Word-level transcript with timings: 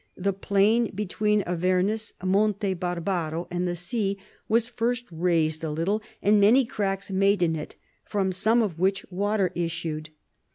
The 0.17 0.33
plain 0.33 0.89
between 0.95 1.43
Avernus, 1.43 2.13
Monte 2.23 2.73
Barbaro, 2.73 3.47
and 3.51 3.67
the 3.67 3.75
sea, 3.75 4.17
was 4.49 4.67
first 4.67 5.05
raised 5.11 5.63
a 5.63 5.69
little, 5.69 6.01
and 6.23 6.41
many 6.41 6.65
cracks 6.65 7.11
made 7.11 7.43
in 7.43 7.55
it, 7.55 7.75
from 8.03 8.31
some 8.31 8.63
of 8.63 8.79
which 8.79 9.05
water 9.11 9.51
issued. 9.53 10.09